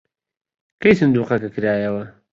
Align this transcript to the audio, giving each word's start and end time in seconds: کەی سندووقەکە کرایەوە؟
کەی 0.81 0.93
سندووقەکە 0.99 1.49
کرایەوە؟ 1.55 2.03